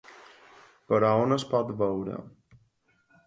Però 0.91 1.11
on 1.25 1.35
es 1.35 1.45
pot 1.53 1.71
veure? 1.83 2.17